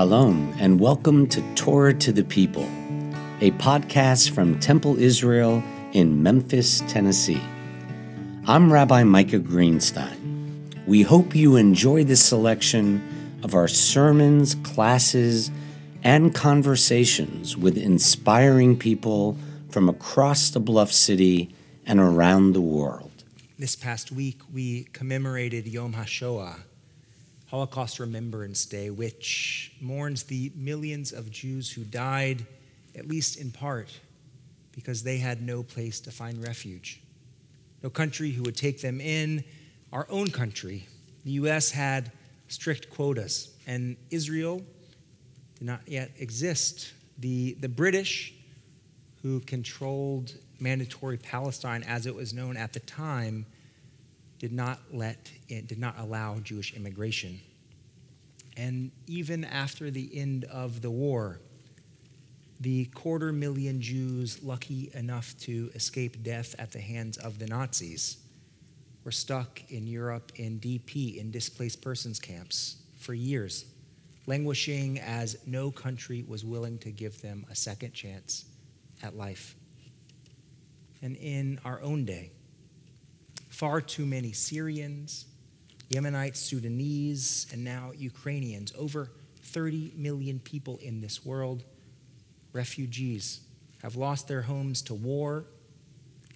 [0.00, 2.62] Shalom, and welcome to Torah to the People,
[3.42, 7.42] a podcast from Temple Israel in Memphis, Tennessee.
[8.46, 10.86] I'm Rabbi Micah Greenstein.
[10.86, 13.02] We hope you enjoy this selection
[13.42, 15.50] of our sermons, classes,
[16.02, 19.36] and conversations with inspiring people
[19.68, 23.22] from across the Bluff City and around the world.
[23.58, 26.60] This past week, we commemorated Yom HaShoah
[27.50, 32.46] Holocaust Remembrance Day, which mourns the millions of Jews who died,
[32.94, 33.98] at least in part,
[34.70, 37.00] because they had no place to find refuge,
[37.82, 39.42] no country who would take them in.
[39.92, 40.86] Our own country,
[41.24, 42.12] the U.S., had
[42.46, 44.62] strict quotas, and Israel
[45.58, 46.92] did not yet exist.
[47.18, 48.32] The, the British,
[49.22, 53.44] who controlled mandatory Palestine as it was known at the time,
[54.40, 57.40] did not let did not allow Jewish immigration.
[58.56, 61.38] And even after the end of the war,
[62.58, 68.16] the quarter million Jews lucky enough to escape death at the hands of the Nazis
[69.04, 73.66] were stuck in Europe in DP, in displaced persons camps, for years,
[74.26, 78.44] languishing as no country was willing to give them a second chance
[79.02, 79.54] at life.
[81.02, 82.30] And in our own day,
[83.60, 85.26] far too many Syrians,
[85.90, 88.72] Yemenites, Sudanese, and now Ukrainians.
[88.78, 89.10] Over
[89.42, 91.64] 30 million people in this world,
[92.54, 93.40] refugees,
[93.82, 95.44] have lost their homes to war,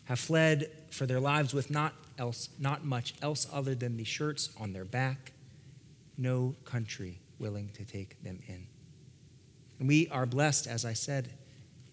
[0.05, 4.51] have fled for their lives with not, else, not much else other than the shirts
[4.61, 5.33] on their back.
[6.19, 8.67] No country willing to take them in.
[9.79, 11.31] And we are blessed, as I said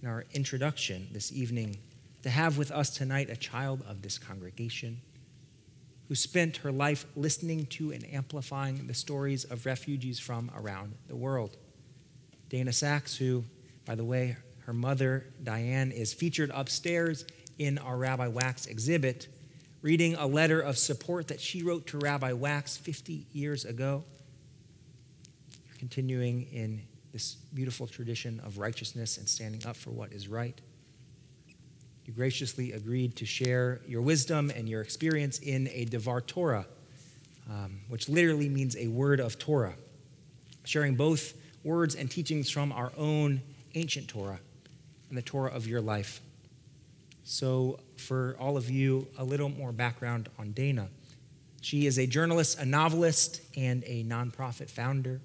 [0.01, 1.77] in our introduction this evening,
[2.23, 4.99] to have with us tonight a child of this congregation
[6.11, 11.15] who spent her life listening to and amplifying the stories of refugees from around the
[11.15, 11.55] world.
[12.49, 13.45] Dana Sachs, who,
[13.85, 14.35] by the way,
[14.65, 17.23] her mother, Diane, is featured upstairs
[17.59, 19.29] in our Rabbi Wax exhibit,
[19.81, 24.03] reading a letter of support that she wrote to Rabbi Wax 50 years ago.
[25.79, 26.81] Continuing in
[27.13, 30.59] this beautiful tradition of righteousness and standing up for what is right.
[32.11, 36.65] You graciously agreed to share your wisdom and your experience in a Devar Torah,
[37.49, 39.75] um, which literally means a word of Torah,
[40.65, 41.33] sharing both
[41.63, 43.41] words and teachings from our own
[43.75, 44.41] ancient Torah
[45.07, 46.19] and the Torah of your life.
[47.23, 50.89] So, for all of you, a little more background on Dana.
[51.61, 55.21] She is a journalist, a novelist, and a nonprofit founder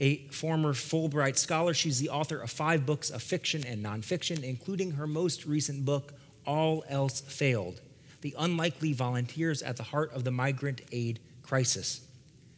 [0.00, 1.74] a former Fulbright scholar.
[1.74, 6.14] She's the author of five books of fiction and nonfiction, including her most recent book,
[6.46, 7.80] All Else Failed
[8.22, 12.06] The Unlikely Volunteers at the Heart of the Migrant Aid Crisis.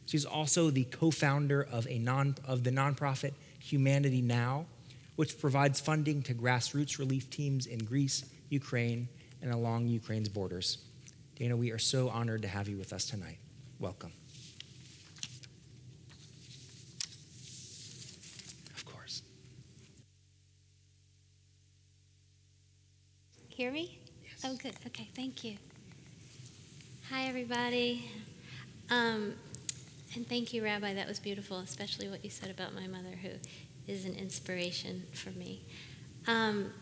[0.07, 4.67] She's also the co founder of, a non, of the nonprofit Humanity Now,
[5.17, 9.09] which provides funding to grassroots relief teams in Greece, Ukraine,
[9.41, 10.79] and along Ukraine's borders.
[11.37, 13.39] Dana, we are so honored to have you with us tonight.
[13.81, 14.13] Welcome.
[23.62, 23.97] Hear me?
[24.25, 24.43] Yes.
[24.45, 24.75] Oh, good.
[24.89, 25.56] Okay, thank you.
[27.11, 28.11] Hi, everybody.
[28.91, 29.34] Um,
[30.17, 30.95] and thank you, Rabbi.
[30.95, 33.28] That was beautiful, especially what you said about my mother, who
[33.87, 35.62] is an inspiration for me.
[36.27, 36.73] Um,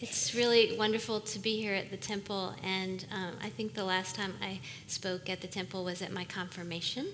[0.00, 4.16] it's really wonderful to be here at the temple, and um, I think the last
[4.16, 7.08] time I spoke at the temple was at my confirmation.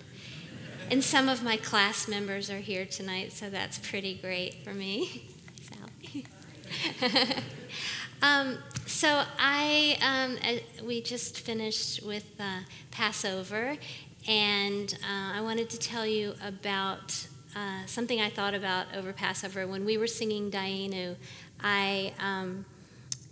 [0.88, 5.24] And some of my class members are here tonight, so that's pretty great for me.
[6.12, 6.26] Sally.
[8.22, 12.60] Um, so I, um, uh, we just finished with uh,
[12.90, 13.76] Passover,
[14.26, 19.66] and uh, I wanted to tell you about uh, something I thought about over Passover.
[19.66, 21.16] When we were singing Dayenu,
[21.62, 22.64] I um,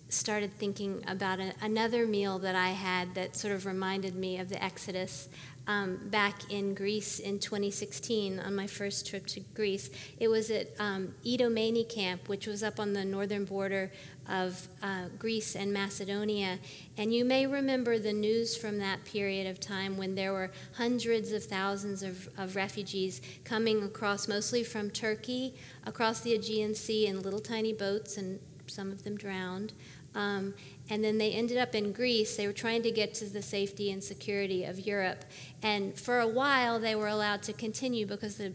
[0.09, 4.49] started thinking about a, another meal that I had that sort of reminded me of
[4.49, 5.29] the Exodus.
[5.67, 9.89] Um, back in Greece in 2016 on my first trip to Greece.
[10.21, 13.91] It was at um, Idomeni camp, which was up on the northern border
[14.29, 16.59] of uh, Greece and Macedonia.
[16.97, 21.33] And you may remember the news from that period of time when there were hundreds
[21.33, 25.55] of thousands of, of refugees coming across, mostly from Turkey,
[25.85, 29.73] across the Aegean Sea in little tiny boats, and some of them drowned.
[30.15, 30.55] Um,
[30.91, 32.37] and then they ended up in Greece.
[32.37, 35.25] They were trying to get to the safety and security of Europe.
[35.63, 38.53] And for a while, they were allowed to continue because the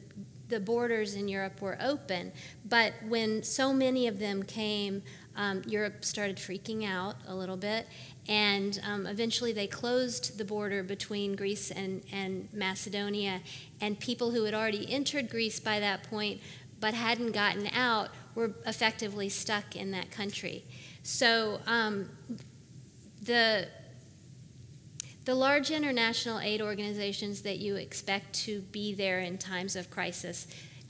[0.50, 2.32] the borders in Europe were open.
[2.66, 5.04] But when so many of them came
[5.36, 7.88] um, Europe started freaking out a little bit,
[8.28, 13.42] and um, eventually they closed the border between Greece and, and Macedonia.
[13.82, 16.42] And people who had already entered Greece by that point
[16.80, 20.64] but hadn't gotten out were effectively stuck in that country.
[21.04, 22.10] So um,
[23.22, 23.68] the
[25.26, 30.48] the large international aid organizations that you expect to be there in times of crisis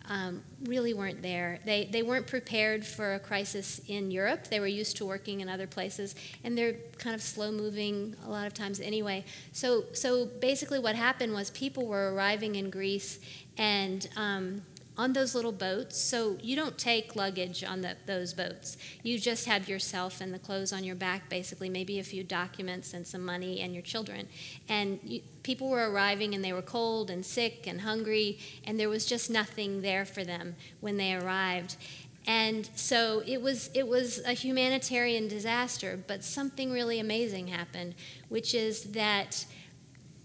[0.07, 1.60] um, really weren't there.
[1.66, 4.48] They, they weren't prepared for a crisis in Europe.
[4.48, 8.30] They were used to working in other places, and they're kind of slow moving a
[8.30, 9.25] lot of times anyway.
[9.51, 13.19] So, so basically, what happened was people were arriving in Greece,
[13.57, 14.62] and um,
[15.00, 15.98] on those little boats.
[15.98, 18.75] So you don't take luggage on the, those boats.
[19.01, 22.94] You just have yourself and the clothes on your back, basically, maybe a few documents
[22.94, 24.28] and some money and your children.
[24.68, 28.90] And you, people were arriving and they were cold and sick and hungry, and there
[28.90, 31.78] was just nothing there for them when they arrived.
[32.28, 37.96] And so it was, it was a humanitarian disaster, but something really amazing happened,
[38.28, 39.46] which is that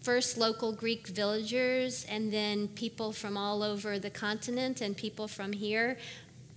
[0.05, 5.53] first local Greek villagers and then people from all over the continent and people from
[5.53, 5.97] here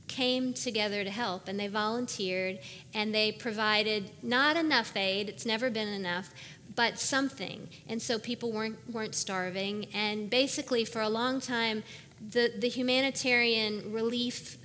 [0.10, 2.60] came together to help and they volunteered
[2.94, 6.34] and they provided not enough aid, it's never been enough,
[6.76, 7.70] but something.
[7.88, 9.88] And so people weren't, weren't starving.
[9.94, 11.84] And basically, for a long time,
[12.32, 14.57] the, the humanitarian relief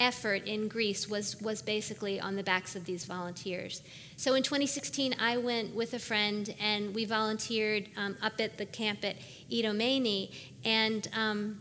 [0.00, 3.82] effort in Greece was, was basically on the backs of these volunteers.
[4.16, 8.66] So in 2016, I went with a friend and we volunteered um, up at the
[8.66, 9.16] camp at
[9.50, 10.32] Idomeni.
[10.64, 11.60] And um,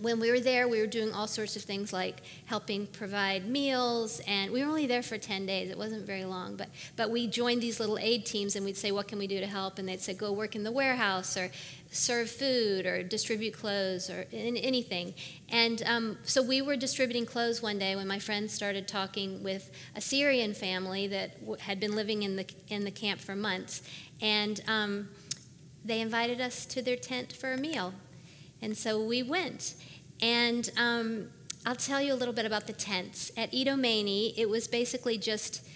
[0.00, 4.20] when we were there, we were doing all sorts of things like helping provide meals,
[4.26, 5.70] and we were only there for 10 days.
[5.70, 8.90] It wasn't very long, but, but we joined these little aid teams, and we'd say,
[8.90, 9.78] What can we do to help?
[9.78, 11.50] And they'd say, Go work in the warehouse, or
[11.90, 15.12] serve food, or distribute clothes, or anything.
[15.50, 19.70] And um, so we were distributing clothes one day when my friend started talking with
[19.94, 23.82] a Syrian family that had been living in the, in the camp for months.
[24.22, 25.10] And um,
[25.84, 27.92] they invited us to their tent for a meal.
[28.62, 29.74] And so we went.
[30.22, 31.28] And um,
[31.66, 33.32] I'll tell you a little bit about the tents.
[33.36, 35.66] At Idomeni, it was basically just,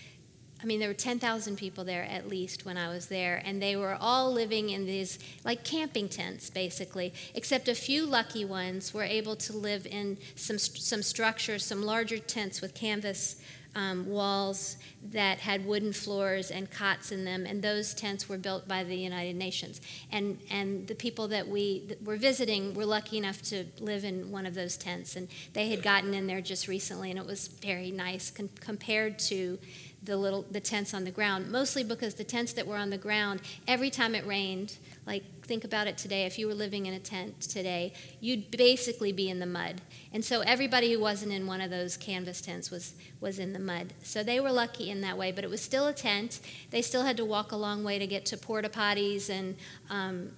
[0.62, 3.77] I mean, there were 10,000 people there at least when I was there, and they
[3.77, 9.05] were all living in these like camping tents, basically, except a few lucky ones were
[9.05, 13.37] able to live in some, some structures, some larger tents with canvas
[13.76, 14.78] um, walls
[15.12, 18.96] that had wooden floors and cots in them, and those tents were built by the
[18.96, 19.82] United Nations.
[20.11, 24.32] And, and the people that we that were visiting were lucky enough to live in
[24.32, 27.49] one of those tents, and they had gotten in there just recently, and it was
[27.49, 29.58] very nice compared to
[30.02, 31.50] the little the tents on the ground.
[31.50, 35.64] Mostly because the tents that were on the ground, every time it rained, like think
[35.64, 36.25] about it today.
[36.26, 39.81] If you were living in a tent today, you'd basically be in the mud.
[40.12, 43.58] And so everybody who wasn't in one of those canvas tents was, was in the
[43.58, 43.94] mud.
[44.02, 46.40] So they were lucky in that way, but it was still a tent.
[46.70, 49.56] They still had to walk a long way to get to porta potties, and
[49.88, 50.31] um,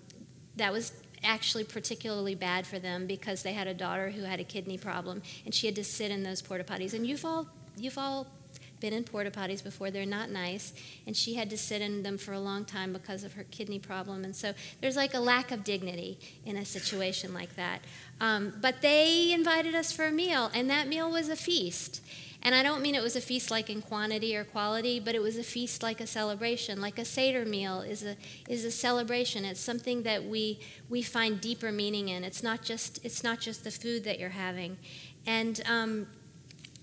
[0.56, 0.92] that was
[1.24, 5.22] actually particularly bad for them because they had a daughter who had a kidney problem,
[5.44, 6.92] and she had to sit in those porta potties.
[6.92, 8.26] And you've all, you've all
[8.80, 9.90] been in porta potties before.
[9.90, 10.72] They're not nice.
[11.06, 13.78] And she had to sit in them for a long time because of her kidney
[13.78, 14.24] problem.
[14.24, 17.80] And so there's like a lack of dignity in a situation like that.
[18.20, 22.00] Um, but they invited us for a meal, and that meal was a feast.
[22.42, 25.22] And I don't mean it was a feast like in quantity or quality, but it
[25.22, 26.80] was a feast like a celebration.
[26.80, 28.16] Like a Seder meal is a,
[28.48, 29.44] is a celebration.
[29.44, 32.22] It's something that we, we find deeper meaning in.
[32.22, 34.78] It's not just, it's not just the food that you're having.
[35.26, 36.06] And um,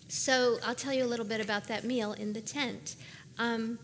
[0.08, 2.96] so I'll tell you a little bit about that meal in the tent.
[3.38, 3.80] Um,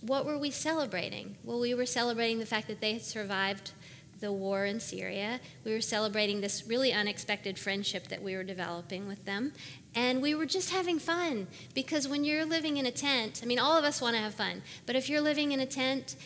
[0.00, 1.36] what were we celebrating?
[1.44, 3.72] Well, we were celebrating the fact that they had survived
[4.20, 5.40] the war in Syria.
[5.64, 9.52] We were celebrating this really unexpected friendship that we were developing with them.
[9.94, 13.58] And we were just having fun because when you're living in a tent, I mean,
[13.58, 16.16] all of us want to have fun, but if you're living in a tent,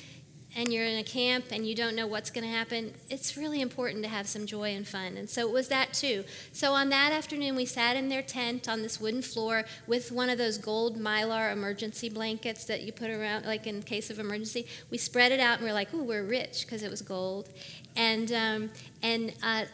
[0.56, 3.60] and you're in a camp and you don't know what's going to happen, it's really
[3.60, 5.16] important to have some joy and fun.
[5.16, 6.24] And so it was that too.
[6.52, 10.30] So on that afternoon, we sat in their tent on this wooden floor with one
[10.30, 14.66] of those gold mylar emergency blankets that you put around, like in case of emergency.
[14.90, 17.48] We spread it out and we are like, ooh, we're rich because it was gold.
[17.96, 18.70] And, um,
[19.02, 19.64] and, uh,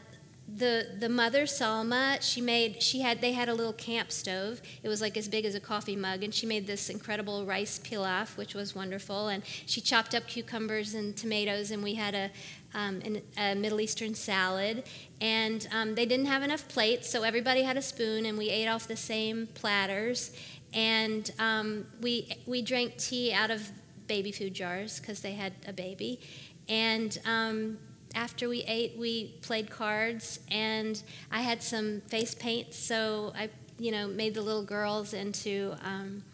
[0.56, 4.60] the the mother Salma, she made she had they had a little camp stove.
[4.82, 7.78] It was like as big as a coffee mug, and she made this incredible rice
[7.78, 9.28] pilaf, which was wonderful.
[9.28, 12.30] And she chopped up cucumbers and tomatoes, and we had a
[12.74, 14.84] um, an, a Middle Eastern salad.
[15.20, 18.66] And um, they didn't have enough plates, so everybody had a spoon, and we ate
[18.66, 20.32] off the same platters.
[20.72, 23.70] And um, we we drank tea out of
[24.06, 26.20] baby food jars because they had a baby.
[26.68, 27.78] And um,
[28.14, 33.92] after we ate, we played cards, and I had some face paint, so I, you
[33.92, 36.24] know, made the little girls into um,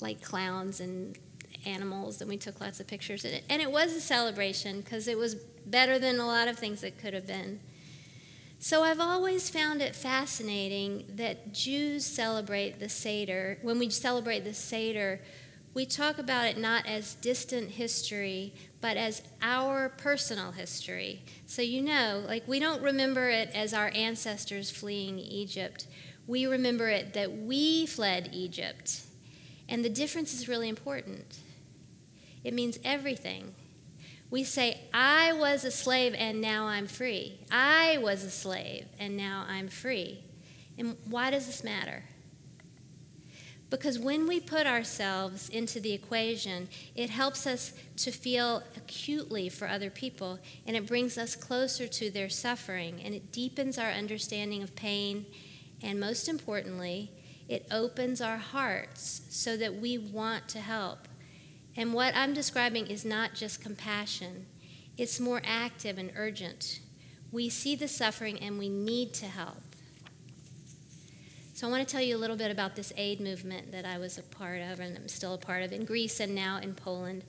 [0.00, 1.16] like clowns and
[1.64, 3.24] animals, and we took lots of pictures.
[3.24, 6.58] And it, and it was a celebration because it was better than a lot of
[6.58, 7.60] things that could have been.
[8.58, 13.58] So I've always found it fascinating that Jews celebrate the Seder.
[13.62, 15.20] When we celebrate the Seder,
[15.74, 21.22] we talk about it not as distant history, but as our personal history.
[21.46, 25.86] So you know, like we don't remember it as our ancestors fleeing Egypt.
[26.26, 29.02] We remember it that we fled Egypt.
[29.68, 31.38] And the difference is really important.
[32.42, 33.54] It means everything.
[34.30, 37.38] We say, I was a slave and now I'm free.
[37.50, 40.24] I was a slave and now I'm free.
[40.76, 42.02] And why does this matter?
[43.72, 49.66] Because when we put ourselves into the equation, it helps us to feel acutely for
[49.66, 54.62] other people and it brings us closer to their suffering and it deepens our understanding
[54.62, 55.24] of pain
[55.82, 57.12] and most importantly,
[57.48, 61.08] it opens our hearts so that we want to help.
[61.74, 64.44] And what I'm describing is not just compassion,
[64.98, 66.80] it's more active and urgent.
[67.32, 69.71] We see the suffering and we need to help.
[71.62, 73.96] So, I want to tell you a little bit about this aid movement that I
[73.96, 76.74] was a part of and I'm still a part of in Greece and now in
[76.74, 77.22] Poland.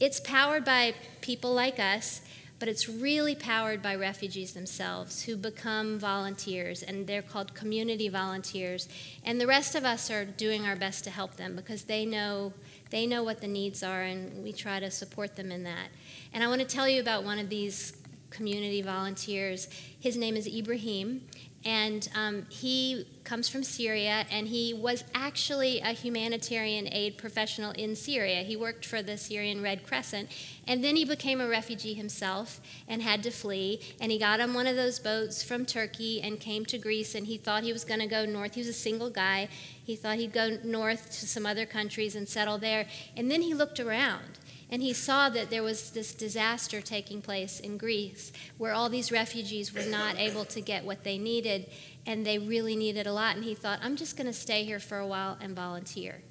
[0.00, 2.20] It's powered by people like us,
[2.58, 8.88] but it's really powered by refugees themselves who become volunteers, and they're called community volunteers.
[9.24, 12.52] And the rest of us are doing our best to help them because they know
[12.90, 15.90] they know what the needs are, and we try to support them in that.
[16.34, 17.92] And I want to tell you about one of these
[18.30, 19.68] community volunteers.
[20.00, 21.22] His name is Ibrahim,
[21.64, 27.94] and um, he comes from Syria, and he was actually a humanitarian aid professional in
[27.94, 28.42] Syria.
[28.42, 30.30] He worked for the Syrian Red Crescent,
[30.66, 33.80] and then he became a refugee himself and had to flee.
[34.00, 37.26] And he got on one of those boats from Turkey and came to Greece, and
[37.26, 38.54] he thought he was going to go north.
[38.54, 39.48] He was a single guy.
[39.84, 42.86] He thought he'd go north to some other countries and settle there.
[43.16, 44.38] And then he looked around
[44.70, 49.10] and he saw that there was this disaster taking place in Greece where all these
[49.10, 51.68] refugees were not able to get what they needed
[52.06, 53.34] and they really needed a lot.
[53.34, 56.22] And he thought, I'm just going to stay here for a while and volunteer.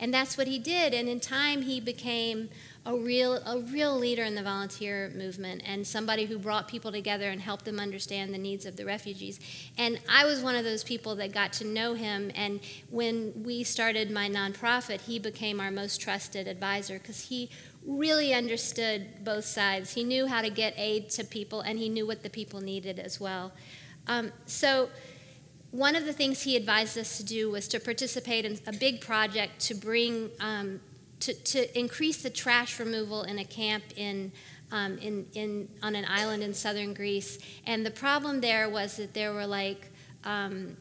[0.00, 0.94] And that's what he did.
[0.94, 2.50] And in time, he became
[2.86, 7.28] a real, a real leader in the volunteer movement and somebody who brought people together
[7.28, 9.40] and helped them understand the needs of the refugees.
[9.76, 12.30] And I was one of those people that got to know him.
[12.34, 17.50] And when we started my nonprofit, he became our most trusted advisor because he
[17.88, 19.94] really understood both sides.
[19.94, 22.98] He knew how to get aid to people, and he knew what the people needed
[22.98, 23.52] as well.
[24.06, 24.90] Um, so,
[25.70, 29.00] one of the things he advised us to do was to participate in a big
[29.00, 30.80] project to bring um,
[31.20, 34.32] to, to increase the trash removal in a camp in,
[34.70, 37.38] um, in, in on an island in southern Greece.
[37.66, 39.90] And the problem there was that there were like
[40.24, 40.76] um,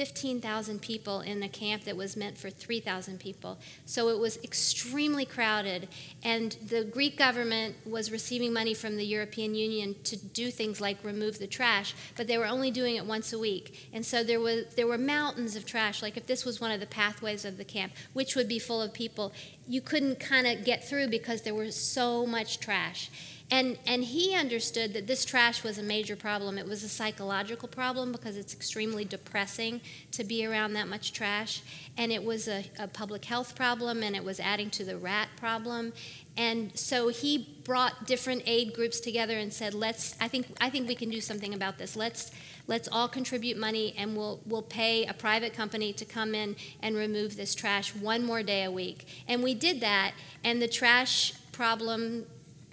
[0.00, 3.58] 15,000 people in a camp that was meant for 3,000 people.
[3.84, 5.88] So it was extremely crowded.
[6.22, 10.96] And the Greek government was receiving money from the European Union to do things like
[11.04, 13.90] remove the trash, but they were only doing it once a week.
[13.92, 16.00] And so there, was, there were mountains of trash.
[16.00, 18.80] Like if this was one of the pathways of the camp, which would be full
[18.80, 19.34] of people,
[19.68, 23.10] you couldn't kind of get through because there was so much trash.
[23.52, 26.56] And, and he understood that this trash was a major problem.
[26.56, 29.80] It was a psychological problem because it's extremely depressing
[30.12, 31.62] to be around that much trash.
[31.98, 35.28] And it was a, a public health problem, and it was adding to the rat
[35.36, 35.92] problem.
[36.36, 40.14] And so he brought different aid groups together and said, "Let's.
[40.20, 40.46] I think.
[40.60, 41.96] I think we can do something about this.
[41.96, 42.30] Let's.
[42.68, 46.94] Let's all contribute money, and we'll we'll pay a private company to come in and
[46.94, 50.12] remove this trash one more day a week." And we did that,
[50.44, 52.26] and the trash problem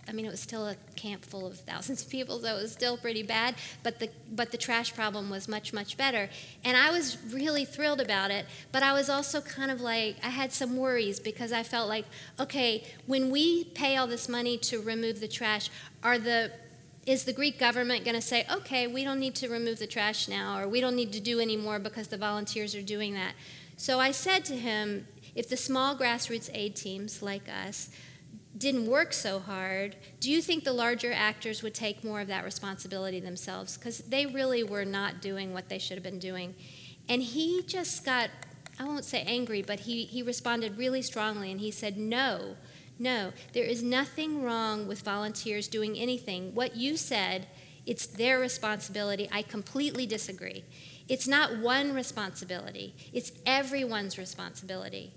[0.08, 2.72] I mean, it was still a camp full of thousands of people, so it was
[2.72, 3.56] still pretty bad.
[3.84, 6.30] But the but the trash problem was much much better,
[6.64, 8.46] and I was really thrilled about it.
[8.72, 12.06] But I was also kind of like I had some worries because I felt like,
[12.40, 15.70] okay, when we pay all this money to remove the trash,
[16.04, 16.52] are the
[17.06, 20.28] is the Greek government going to say, okay, we don't need to remove the trash
[20.28, 23.34] now, or we don't need to do anymore because the volunteers are doing that?
[23.78, 27.90] So I said to him, if the small grassroots aid teams like us
[28.58, 32.44] didn't work so hard, do you think the larger actors would take more of that
[32.44, 33.78] responsibility themselves?
[33.78, 36.56] Because they really were not doing what they should have been doing.
[37.10, 38.30] And he just got,
[38.80, 42.56] I won't say angry, but he, he responded really strongly and he said, No,
[43.00, 46.56] no, there is nothing wrong with volunteers doing anything.
[46.56, 47.48] What you said,
[47.86, 49.30] it's their responsibility.
[49.32, 50.64] I completely disagree.
[51.08, 55.14] It's not one responsibility, it's everyone's responsibility.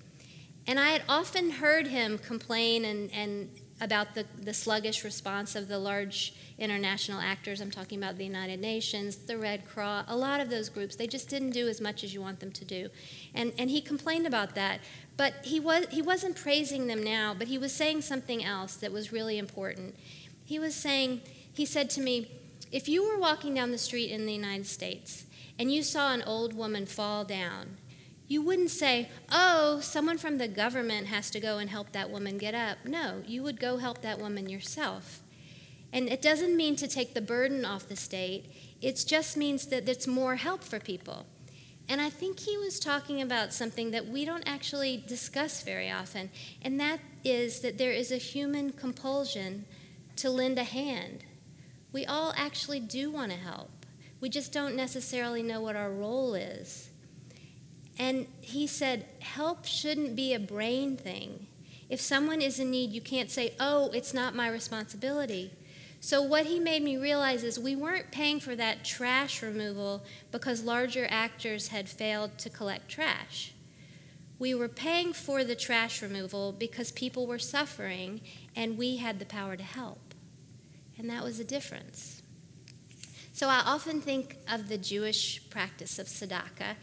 [0.70, 3.50] And I had often heard him complain and, and
[3.80, 7.60] about the, the sluggish response of the large international actors.
[7.60, 10.94] I'm talking about the United Nations, the Red Cross, a lot of those groups.
[10.94, 12.88] They just didn't do as much as you want them to do.
[13.34, 14.78] And, and he complained about that.
[15.16, 18.92] But he, was, he wasn't praising them now, but he was saying something else that
[18.92, 19.96] was really important.
[20.44, 21.22] He was saying,
[21.52, 22.30] he said to me,
[22.70, 25.24] if you were walking down the street in the United States
[25.58, 27.76] and you saw an old woman fall down,
[28.30, 32.38] you wouldn't say, oh, someone from the government has to go and help that woman
[32.38, 32.78] get up.
[32.84, 35.20] No, you would go help that woman yourself.
[35.92, 38.46] And it doesn't mean to take the burden off the state,
[38.80, 41.26] it just means that it's more help for people.
[41.88, 46.30] And I think he was talking about something that we don't actually discuss very often,
[46.62, 49.64] and that is that there is a human compulsion
[50.14, 51.24] to lend a hand.
[51.92, 53.86] We all actually do want to help.
[54.20, 56.89] We just don't necessarily know what our role is.
[57.98, 61.46] And he said, help shouldn't be a brain thing.
[61.88, 65.50] If someone is in need, you can't say, oh, it's not my responsibility.
[66.02, 70.64] So, what he made me realize is we weren't paying for that trash removal because
[70.64, 73.52] larger actors had failed to collect trash.
[74.38, 78.22] We were paying for the trash removal because people were suffering
[78.56, 80.14] and we had the power to help.
[80.96, 82.22] And that was a difference.
[83.34, 86.76] So, I often think of the Jewish practice of tzedakah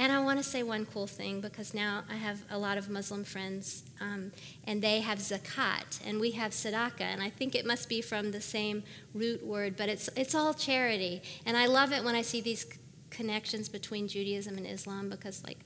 [0.00, 2.88] and I want to say one cool thing because now I have a lot of
[2.88, 4.32] Muslim friends, um,
[4.66, 8.30] and they have zakat, and we have tzedakah, and I think it must be from
[8.30, 12.22] the same root word, but it's it's all charity, and I love it when I
[12.22, 12.64] see these
[13.10, 15.58] connections between Judaism and Islam because like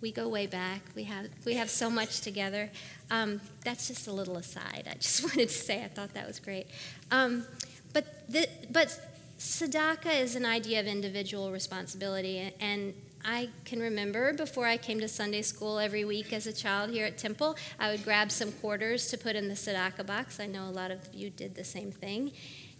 [0.00, 0.82] we go way back.
[0.94, 2.70] We have we have so much together.
[3.10, 4.86] Um, that's just a little aside.
[4.88, 6.68] I just wanted to say I thought that was great.
[7.10, 7.44] Um,
[7.92, 8.96] but the, but
[9.36, 15.08] tzedakah is an idea of individual responsibility, and I can remember before I came to
[15.08, 19.08] Sunday school every week as a child here at Temple, I would grab some quarters
[19.08, 20.40] to put in the tzedakah box.
[20.40, 22.32] I know a lot of you did the same thing.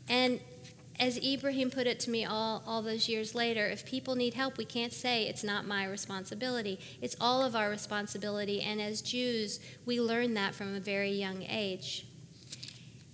[0.08, 0.40] And
[0.98, 4.58] as Ibrahim put it to me all, all those years later, if people need help,
[4.58, 6.78] we can't say it's not my responsibility.
[7.00, 8.60] It's all of our responsibility.
[8.60, 12.06] And as Jews, we learn that from a very young age.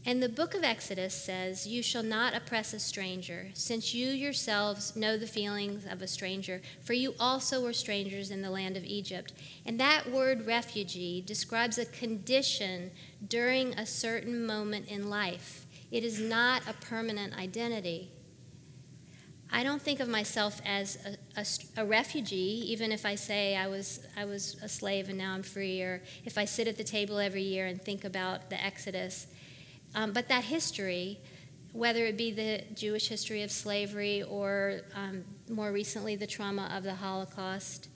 [0.06, 4.94] And the book of Exodus says, You shall not oppress a stranger, since you yourselves
[4.94, 8.84] know the feelings of a stranger, for you also were strangers in the land of
[8.84, 9.32] Egypt.
[9.66, 12.92] And that word refugee describes a condition
[13.26, 18.12] during a certain moment in life, it is not a permanent identity.
[19.50, 20.98] I don't think of myself as
[21.36, 25.18] a, a, a, refugee, even if I say I was, I was a slave and
[25.18, 28.50] now I'm free, or if I sit at the table every year and think about
[28.50, 29.28] the Exodus.
[29.94, 31.20] Um, but that history,
[31.72, 36.82] whether it be the Jewish history of slavery or um, more recently the trauma of
[36.82, 37.88] the Holocaust,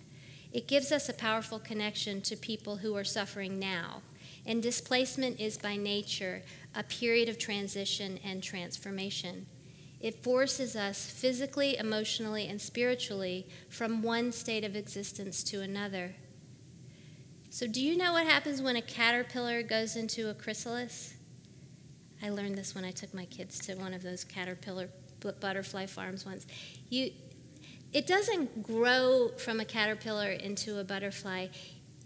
[0.53, 4.03] it gives us a powerful connection to people who are suffering now.
[4.46, 6.42] And displacement is by nature
[6.74, 9.46] a period of transition and transformation.
[10.00, 16.14] It forces us physically, emotionally, and spiritually from one state of existence to another.
[17.50, 21.14] So, do you know what happens when a caterpillar goes into a chrysalis?
[22.23, 24.89] I learned this when I took my kids to one of those caterpillar
[25.41, 26.47] butterfly farms once.
[26.89, 27.13] You,
[27.93, 31.49] it doesn't grow from a caterpillar into a butterfly.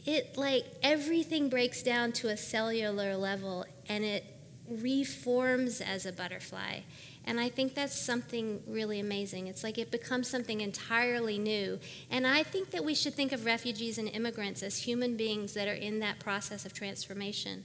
[0.04, 4.24] It like everything breaks down to a cellular level and it
[4.68, 6.80] reforms as a butterfly.
[7.26, 9.46] And I think that's something really amazing.
[9.46, 11.80] It's like it becomes something entirely new.
[12.10, 15.66] And I think that we should think of refugees and immigrants as human beings that
[15.66, 17.64] are in that process of transformation.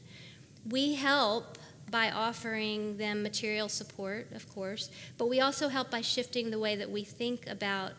[0.70, 1.58] We help
[1.90, 6.76] by offering them material support, of course, but we also help by shifting the way
[6.76, 7.94] that we think about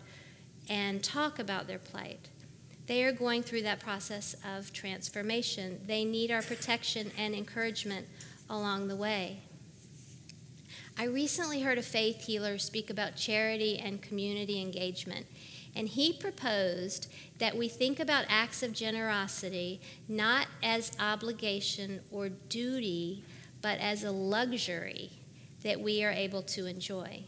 [0.68, 2.28] and talk about their plight.
[2.86, 5.80] They are going through that process of transformation.
[5.86, 8.06] They need our protection and encouragement
[8.48, 9.42] along the way.
[10.98, 15.26] I recently heard a faith healer speak about charity and community engagement,
[15.74, 23.24] and he proposed that we think about acts of generosity not as obligation or duty,
[23.62, 25.10] but as a luxury
[25.62, 27.24] that we are able to enjoy.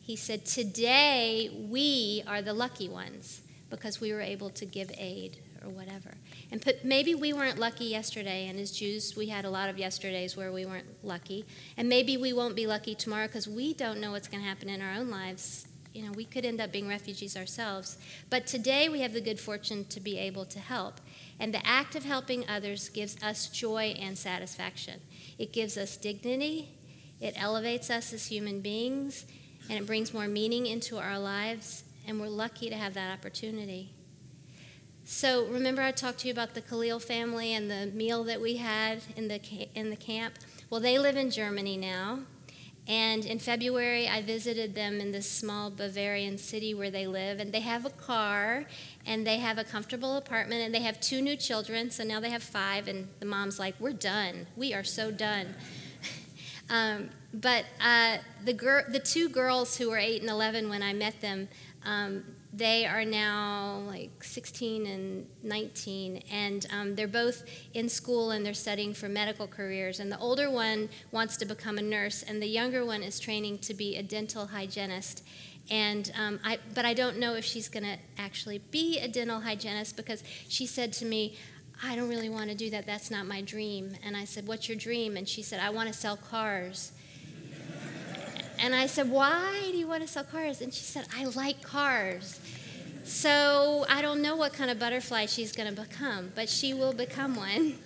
[0.00, 5.38] He said, Today we are the lucky ones because we were able to give aid
[5.64, 6.14] or whatever.
[6.52, 9.78] And put, maybe we weren't lucky yesterday, and as Jews, we had a lot of
[9.78, 11.44] yesterdays where we weren't lucky.
[11.76, 14.68] And maybe we won't be lucky tomorrow because we don't know what's going to happen
[14.68, 15.66] in our own lives.
[15.92, 17.96] You know, we could end up being refugees ourselves.
[18.30, 21.00] But today we have the good fortune to be able to help.
[21.38, 25.00] And the act of helping others gives us joy and satisfaction.
[25.38, 26.70] It gives us dignity,
[27.20, 29.26] it elevates us as human beings,
[29.68, 33.92] and it brings more meaning into our lives, and we're lucky to have that opportunity.
[35.04, 38.56] So, remember, I talked to you about the Khalil family and the meal that we
[38.56, 39.40] had in the,
[39.74, 40.34] in the camp?
[40.68, 42.20] Well, they live in Germany now,
[42.88, 47.40] And in February, I visited them in this small Bavarian city where they live.
[47.40, 48.66] And they have a car,
[49.04, 51.90] and they have a comfortable apartment, and they have two new children.
[51.90, 52.86] So now they have five.
[52.86, 54.46] And the mom's like, We're done.
[54.56, 55.54] We are so done.
[56.70, 60.92] um, but uh, the, gir- the two girls who were 8 and 11 when I
[60.92, 61.48] met them,
[61.84, 62.24] um,
[62.56, 68.54] they are now like 16 and 19, and um, they're both in school and they're
[68.54, 70.00] studying for medical careers.
[70.00, 73.58] And the older one wants to become a nurse, and the younger one is training
[73.58, 75.22] to be a dental hygienist.
[75.68, 79.40] And um, I, but I don't know if she's going to actually be a dental
[79.40, 81.36] hygienist because she said to me,
[81.82, 82.86] I don't really want to do that.
[82.86, 83.94] That's not my dream.
[84.02, 85.16] And I said, What's your dream?
[85.16, 86.92] And she said, I want to sell cars.
[88.58, 90.60] And I said, Why do you want to sell cars?
[90.60, 92.40] And she said, I like cars.
[93.04, 96.92] So I don't know what kind of butterfly she's going to become, but she will
[96.92, 97.78] become one.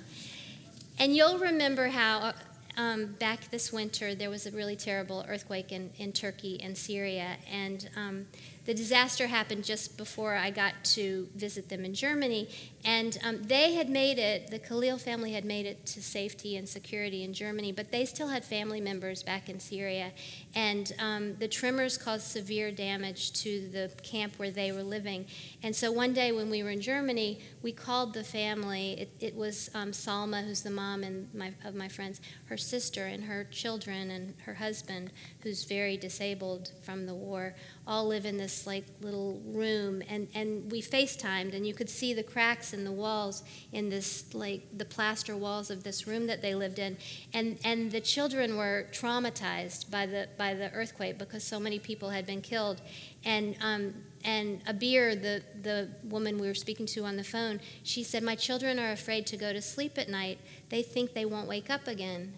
[0.99, 2.33] And you'll remember how
[2.77, 7.37] um, back this winter there was a really terrible earthquake in, in Turkey and Syria.
[7.53, 8.27] And um,
[8.67, 12.49] the disaster happened just before I got to visit them in Germany.
[12.85, 16.69] And um, they had made it, the Khalil family had made it to safety and
[16.69, 20.13] security in Germany, but they still had family members back in Syria.
[20.55, 25.27] And um, the tremors caused severe damage to the camp where they were living.
[25.63, 28.93] And so one day when we were in Germany, we called the family.
[28.93, 33.07] It, it was um, Salma, who's the mom and my, of my friends, her sister
[33.07, 37.55] and her children and her husband, who's very disabled from the war,
[37.87, 40.03] all live in this like little room.
[40.09, 44.33] And, and we FaceTimed, and you could see the cracks in the walls in this
[44.35, 46.97] like the plaster walls of this room that they lived in.
[47.33, 52.11] And, and the children were traumatized by the by the earthquake because so many people
[52.11, 52.81] had been killed.
[53.25, 58.03] And um, and Abir, the the woman we were speaking to on the phone, she
[58.03, 60.39] said, "My children are afraid to go to sleep at night.
[60.69, 62.35] They think they won't wake up again."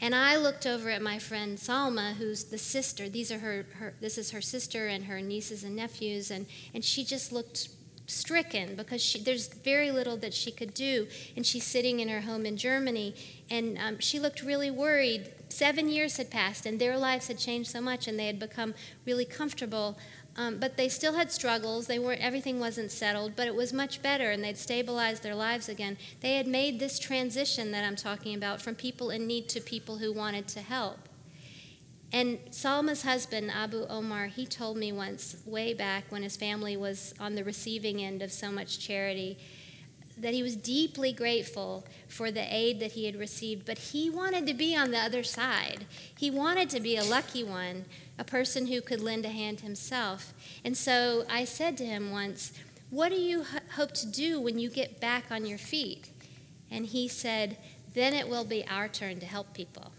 [0.00, 3.08] And I looked over at my friend Salma, who's the sister.
[3.08, 6.84] These are her, her this is her sister and her nieces and nephews, and, and
[6.84, 7.68] she just looked
[8.06, 11.06] stricken because she, there's very little that she could do.
[11.36, 13.14] And she's sitting in her home in Germany,
[13.50, 15.32] and um, she looked really worried.
[15.48, 18.74] Seven years had passed, and their lives had changed so much, and they had become
[19.04, 19.98] really comfortable.
[20.38, 21.88] Um, but they still had struggles.
[21.88, 22.22] They weren't.
[22.22, 25.98] Everything wasn't settled, but it was much better, and they'd stabilized their lives again.
[26.20, 29.98] They had made this transition that I'm talking about from people in need to people
[29.98, 31.08] who wanted to help.
[32.12, 37.14] And Salma's husband, Abu Omar, he told me once, way back when his family was
[37.18, 39.38] on the receiving end of so much charity,
[40.22, 44.46] that he was deeply grateful for the aid that he had received, but he wanted
[44.46, 45.86] to be on the other side.
[46.16, 47.84] He wanted to be a lucky one,
[48.18, 50.32] a person who could lend a hand himself.
[50.64, 52.52] And so I said to him once,
[52.90, 53.44] What do you
[53.76, 56.10] hope to do when you get back on your feet?
[56.70, 57.56] And he said,
[57.94, 59.92] Then it will be our turn to help people.